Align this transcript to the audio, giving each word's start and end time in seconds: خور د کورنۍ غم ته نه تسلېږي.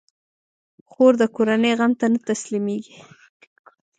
خور 0.91 1.13
د 1.21 1.23
کورنۍ 1.35 1.71
غم 1.79 1.91
ته 1.99 2.05
نه 2.13 2.19
تسلېږي. 2.27 2.97